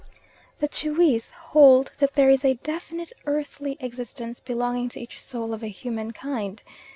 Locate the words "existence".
3.79-4.39